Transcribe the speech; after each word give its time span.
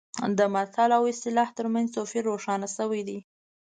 د 0.37 0.39
متل 0.53 0.89
او 0.97 1.03
اصطلاح 1.13 1.49
ترمنځ 1.57 1.87
توپیر 1.95 2.23
روښانه 2.31 2.67
شوی 2.75 3.01
دی 3.07 3.19